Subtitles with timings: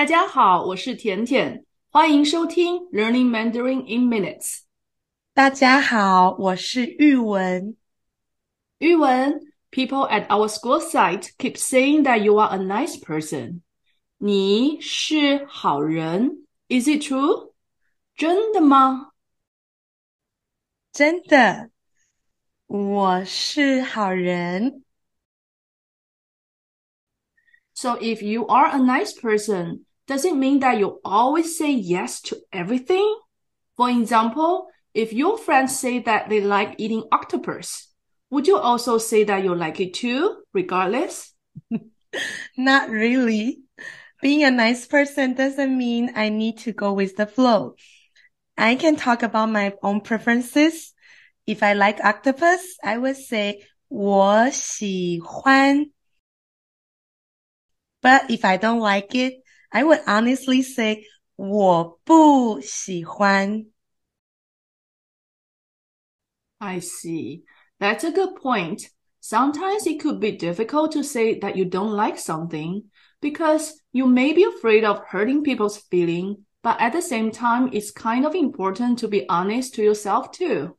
[0.00, 4.60] 大家好，我是甜甜，欢迎收听 Learning Mandarin in Minutes。
[5.32, 7.76] 大家好，我是玉文。
[8.78, 9.40] 玉文，
[9.70, 13.62] People at our school site keep saying that you are a nice person。
[14.18, 17.54] 你是好人，Is it true？
[18.14, 19.12] 真的吗？
[20.92, 21.70] 真的，
[22.66, 24.82] 我是好人。
[27.74, 32.38] So if you are a nice person, does it mean that you always say yes to
[32.52, 33.18] everything?
[33.76, 37.88] For example, if your friends say that they like eating octopus,
[38.30, 41.34] would you also say that you like it too, regardless?
[42.56, 43.60] Not really.
[44.22, 47.74] Being a nice person doesn't mean I need to go with the flow.
[48.56, 50.94] I can talk about my own preferences.
[51.46, 55.92] If I like octopus, I would say 我喜欢
[58.06, 59.39] but if I don't like it,
[59.72, 61.04] I would honestly say
[61.36, 63.66] 我不喜欢.
[66.60, 67.42] I see.
[67.78, 68.88] That's a good point.
[69.20, 72.84] Sometimes it could be difficult to say that you don't like something
[73.20, 77.90] because you may be afraid of hurting people's feeling, but at the same time, it's
[77.90, 80.76] kind of important to be honest to yourself too.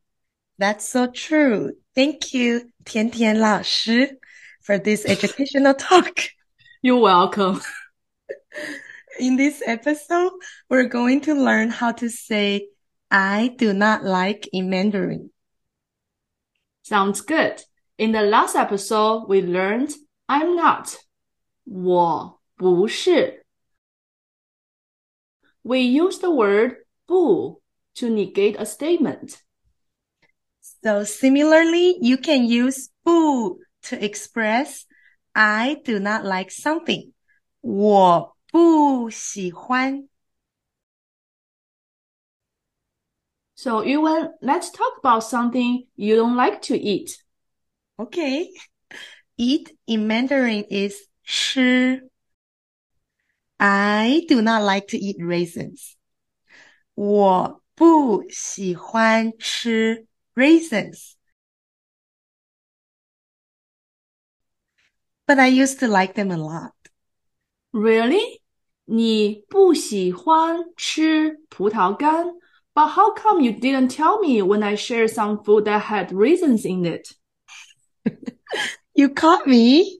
[0.57, 1.73] That's so true.
[1.93, 4.17] Thank you, Tian Tian 老师,
[4.61, 6.19] for this educational talk.
[6.81, 7.61] You're welcome.
[9.19, 10.33] In this episode,
[10.69, 12.67] we're going to learn how to say
[13.09, 15.31] I do not like in Mandarin.
[16.83, 17.63] Sounds good.
[17.97, 19.93] In the last episode, we learned
[20.29, 20.95] I'm not.
[21.65, 23.45] 我不是.
[25.63, 27.61] We use the word 不
[27.95, 29.41] to negate a statement.
[30.83, 34.85] So similarly, you can use 不 to express
[35.33, 37.13] I do not like something.
[37.61, 40.07] 我 不喜欢.
[43.55, 47.23] So, Yuan, let's talk about something you don't like to eat.
[47.97, 48.51] Okay.
[49.37, 52.09] Eat in Mandarin is 吃.
[53.59, 55.95] I do not like to eat raisins.
[56.93, 61.17] 我不喜欢吃 raisins.
[65.27, 66.71] but I used to like them a lot.
[67.73, 68.40] Really?
[68.91, 72.27] 你不喜欢吃葡萄干?
[72.73, 76.63] But how come you didn't tell me when I shared some food that had raisins
[76.63, 77.09] in it?
[78.93, 79.99] you caught me.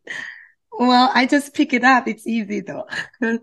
[0.72, 2.08] Well, I just pick it up.
[2.08, 2.86] It's easy though.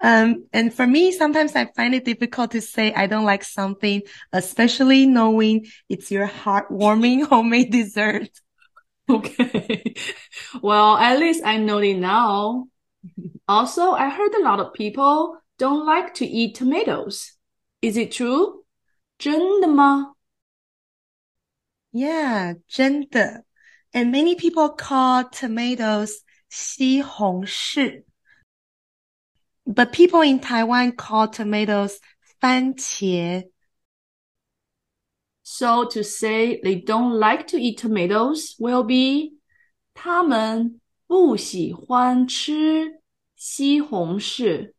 [0.00, 4.02] um, and for me, sometimes I find it difficult to say I don't like something,
[4.32, 8.30] especially knowing it's your heartwarming homemade dessert.
[9.08, 9.94] Okay.
[10.62, 12.68] well, at least I know it now.
[13.48, 17.32] also, I heard a lot of people don't like to eat tomatoes.
[17.80, 18.64] Is it true?
[19.18, 20.14] 真的吗?
[21.92, 23.44] Yeah, 真的.
[23.92, 28.04] And many people call tomatoes 西红柿.
[29.66, 31.98] But people in Taiwan call tomatoes
[32.40, 33.48] 番茄.
[35.42, 39.38] So to say they don't like to eat tomatoes will be
[39.94, 43.00] 他们不喜欢吃
[43.36, 44.74] 西红柿。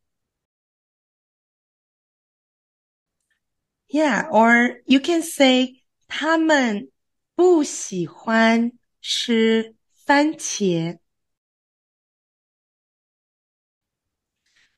[3.87, 6.91] Yeah, or you can say 他们
[7.35, 8.71] 不喜欢
[9.01, 9.75] 吃
[10.05, 10.99] 番茄。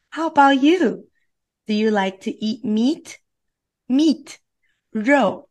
[0.09, 1.09] How about you?
[1.65, 3.17] Do you like to eat meat?
[3.87, 4.37] Meat,
[4.89, 5.49] 肉。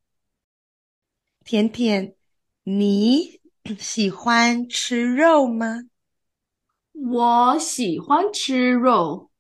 [1.45, 2.15] 甜甜，
[2.63, 3.41] 你
[3.79, 5.83] 喜欢吃肉吗？
[6.99, 9.31] 我喜欢吃肉，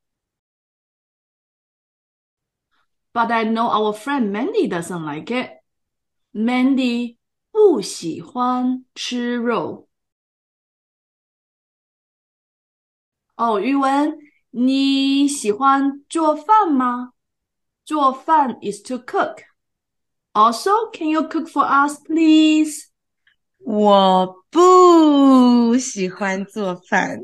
[3.12, 5.62] But I know our friend Mandy doesn't like it.
[6.32, 7.16] Mandy
[7.52, 9.88] 不喜欢吃肉。
[13.36, 14.18] 哦，玉文，
[14.50, 17.12] 你喜欢做饭吗？
[17.84, 19.42] 做饭 is to cook.
[20.32, 22.88] Also, can you cook for us, please?
[23.58, 27.20] 我不喜欢做饭。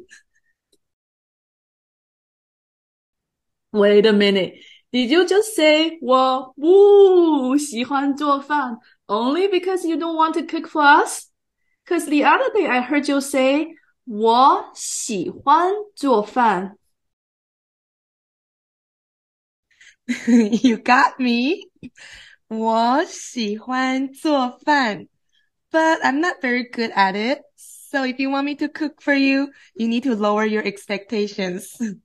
[3.74, 4.54] Wait a minute.
[4.92, 11.30] Did you just say 我不喜欢做饭 only because you don't want to cook for us?
[11.84, 16.76] Because the other day I heard you say 我喜欢做饭。
[20.62, 21.70] you got me.
[22.48, 25.06] 我喜欢做饭,
[25.70, 27.42] but I'm not very good at it.
[27.56, 31.78] So if you want me to cook for you, you need to lower your expectations.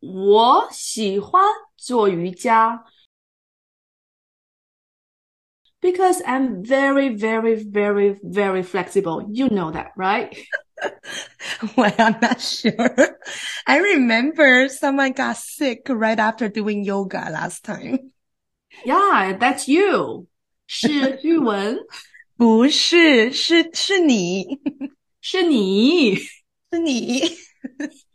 [0.00, 1.42] 我喜欢
[1.76, 2.84] 做瑜伽。
[5.82, 9.26] because I'm very, very, very, very flexible.
[9.28, 10.34] You know that, right?
[11.76, 13.18] well, I'm not sure.
[13.66, 18.12] I remember someone got sick right after doing yoga last time.
[18.86, 20.28] Yeah, that's you.
[20.66, 21.78] 是玉文。
[22.36, 24.60] 不是，是是你，
[25.20, 27.22] 是你，是你。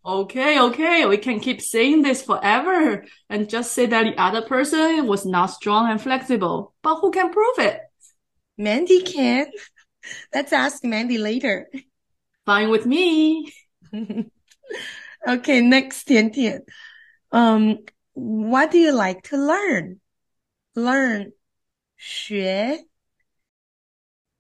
[0.06, 5.06] Okay, okay, we can keep saying this forever and just say that the other person
[5.06, 6.74] was not strong and flexible.
[6.82, 7.82] But who can prove it?
[8.58, 9.48] Mandy can.
[10.34, 11.68] Let's ask Mandy later.
[12.46, 13.54] Fine with me.
[15.28, 16.62] okay, next Tian Tian.
[17.32, 17.80] Um,
[18.14, 20.00] what do you like to learn?
[20.76, 21.34] Learn.
[21.98, 22.86] 学。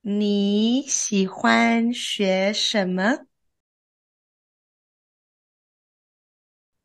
[0.01, 3.25] 你喜欢学什么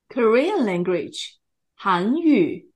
[0.09, 1.37] ？Korean language，
[1.75, 2.71] 韩语。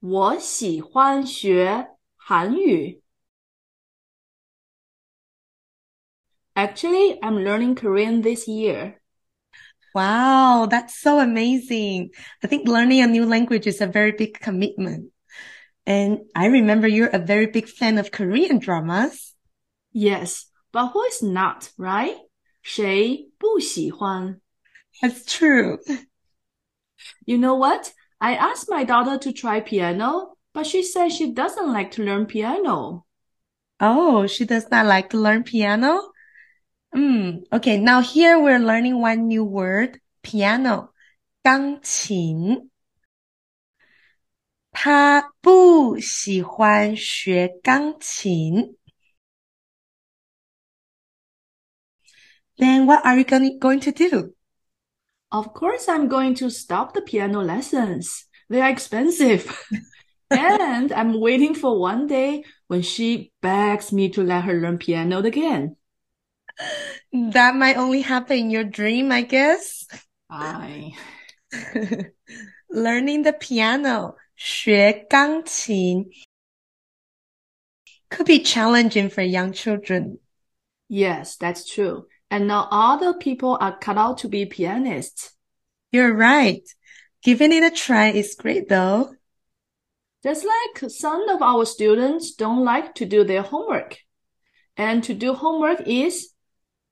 [0.00, 3.02] 我喜欢学韩语。
[6.54, 9.00] Actually, I'm learning Korean this year.
[9.94, 12.10] Wow, that's so amazing.
[12.42, 15.10] I think learning a new language is a very big commitment.
[15.86, 19.34] And I remember you're a very big fan of Korean dramas.
[19.92, 22.16] Yes, but who is not, right?
[22.62, 24.40] 谁不喜欢
[25.02, 25.78] ？that's true.
[27.24, 27.92] You know what?
[28.20, 32.26] I asked my daughter to try piano, but she said she doesn't like to learn
[32.26, 33.04] piano.
[33.78, 36.00] Oh, she does not like to learn piano?
[36.94, 37.44] Hmm.
[37.52, 40.92] Okay, now here we're learning one new word, piano.
[41.42, 42.70] 钢琴。
[44.72, 48.76] 他不喜欢学钢琴。
[52.58, 54.34] Then what are you going, going to do?
[55.32, 58.26] Of course, I'm going to stop the piano lessons.
[58.48, 59.50] They are expensive.
[60.30, 65.18] and I'm waiting for one day when she begs me to let her learn piano
[65.18, 65.76] again.
[67.12, 69.86] That might only happen in your dream, I guess.
[70.30, 70.94] I.
[72.70, 76.10] Learning the piano, 学钢琴,
[78.10, 80.18] could be challenging for young children.
[80.88, 85.32] Yes, that's true and not other people are cut out to be pianists.
[85.92, 86.62] You're right.
[87.22, 89.14] Giving it a try is great though.
[90.22, 93.98] Just like some of our students don't like to do their homework.
[94.76, 96.32] And to do homework is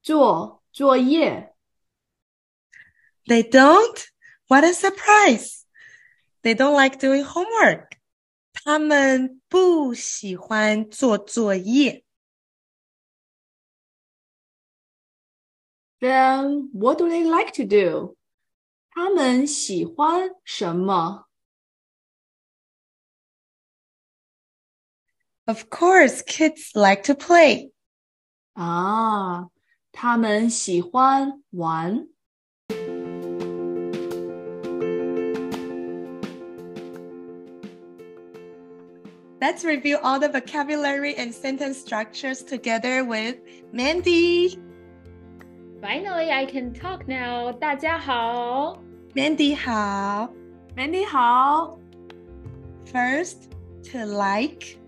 [0.02, 1.48] 做作业.
[3.26, 4.06] They don't?
[4.48, 5.64] What a surprise.
[6.42, 7.96] They don't like doing homework.
[8.52, 12.04] 他们不喜欢做作业。
[16.00, 18.16] then what do they like to do?
[18.90, 21.26] 他们喜欢什么?
[25.46, 27.72] Of course, kids like to play.
[28.54, 29.50] 啊，
[29.92, 32.08] 他们喜欢玩。
[39.40, 43.36] Let's review all the vocabulary and sentence structures together with
[43.72, 44.58] Mandy.
[45.88, 47.52] Finally, I can talk now.
[47.52, 48.78] 大家好，
[49.14, 50.32] Mandy 好，
[50.76, 51.78] Mandy 好。
[52.86, 53.50] First,
[53.90, 54.78] to like，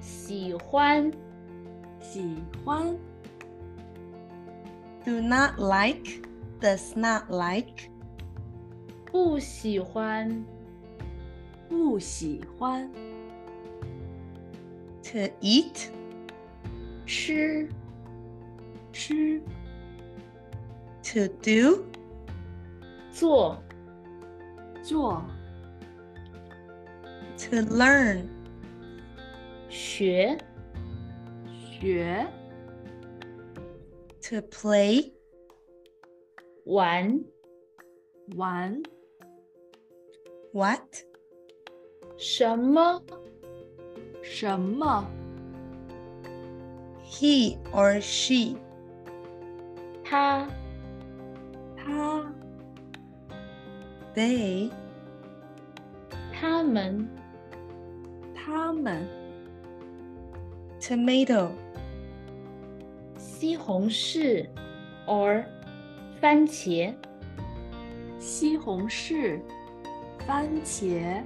[0.00, 1.10] 喜欢，
[2.00, 2.96] 喜欢。
[5.04, 6.20] Do not like,
[6.60, 7.90] does not like，
[9.10, 10.44] 不喜欢，
[11.68, 12.90] 不喜欢。
[15.04, 15.88] To eat，
[17.06, 17.66] 吃，
[18.92, 19.40] 吃。
[21.02, 21.84] to do
[23.10, 23.60] 做
[24.82, 25.22] 做
[27.36, 28.26] to learn
[29.68, 30.36] 学
[31.80, 32.26] 学
[34.20, 35.12] to play
[36.64, 37.24] 玩
[38.36, 38.82] 玩
[40.52, 40.82] what
[42.16, 43.02] 什么
[44.22, 45.06] 什么
[47.02, 48.56] he or she
[50.04, 50.48] 他
[54.14, 54.70] They.
[56.32, 57.08] 他们。
[58.34, 59.06] 他们。
[60.80, 61.50] Tomato.
[63.16, 64.48] 西红柿
[65.06, 65.44] or
[66.20, 66.94] 番茄。
[68.18, 69.40] 西红柿，
[70.26, 71.22] 番茄。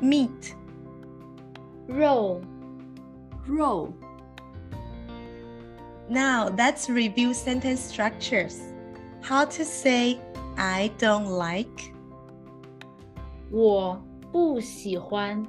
[0.00, 0.54] Meat.
[1.86, 2.40] 肉。
[3.46, 3.92] 肉。
[6.08, 8.60] Now let's review sentence structures.
[9.22, 10.18] How to say
[10.56, 11.92] I don't like.
[13.50, 14.00] 我
[14.32, 15.46] 不喜欢。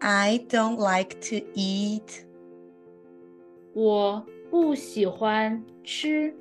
[0.00, 2.24] I don't like to eat.
[3.74, 6.34] 我不喜欢吃。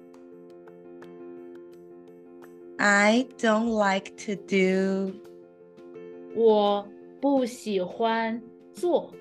[2.78, 5.14] I don't like to do.
[6.36, 6.88] 我
[7.20, 8.42] 不喜欢
[8.74, 9.12] 做。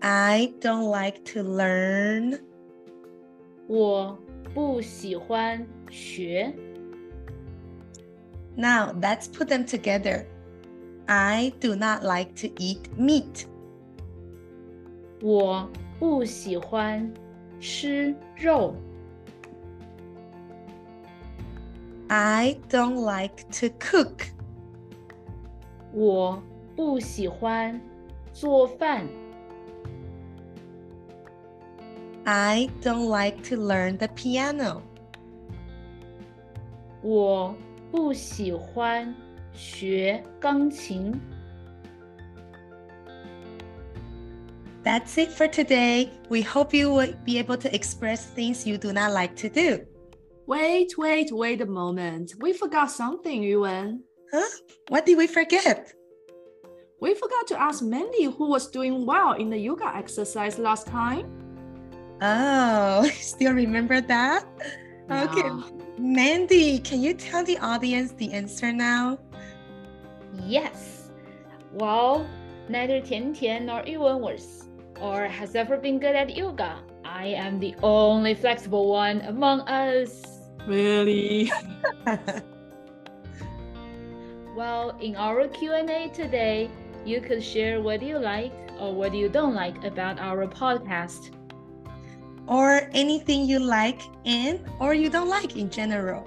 [0.00, 2.40] I don't like to learn.
[3.68, 4.18] 我
[4.54, 6.52] 不喜欢学。
[8.56, 10.26] Now let's put them together.
[11.06, 13.46] I do not like to eat meat.
[15.22, 17.12] 我不喜欢
[17.60, 18.74] 吃肉。
[22.08, 24.28] I don't like to cook.
[25.92, 26.42] 我
[26.74, 27.80] 不喜欢
[28.32, 29.06] 做饭。
[32.26, 34.82] I don't like to learn the piano.
[37.02, 37.54] 我
[37.90, 39.14] 不喜欢
[39.52, 41.18] 学钢琴。
[44.82, 46.08] That's it for today.
[46.30, 49.86] We hope you will be able to express things you do not like to do.
[50.46, 52.34] Wait, wait, wait a moment.
[52.40, 54.02] We forgot something, Yuan.
[54.32, 54.48] Huh?
[54.88, 55.92] What did we forget?
[57.00, 61.26] We forgot to ask Mandy who was doing well in the yoga exercise last time.
[62.21, 64.45] Oh, still remember that?
[65.09, 65.49] Okay.
[65.97, 69.19] Mandy, can you tell the audience the answer now?
[70.45, 71.11] Yes.
[71.71, 72.27] Well,
[72.69, 74.67] neither Tian Tian nor Yuwen was
[74.99, 76.79] or has ever been good at yoga.
[77.03, 80.23] I am the only flexible one among us.
[80.67, 81.51] Really?
[84.55, 86.69] Well, in our Q&A today,
[87.03, 91.35] you could share what you like or what you don't like about our podcast
[92.46, 96.26] or anything you like and or you don't like in general.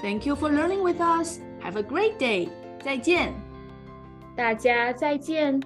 [0.00, 1.40] Thank you for learning with us.
[1.60, 2.48] Have a great day.
[2.82, 3.34] 再见。
[4.36, 5.60] 大家再见。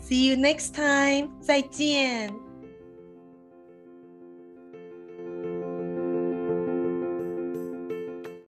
[0.00, 1.30] See you next time.
[1.40, 2.43] 再见。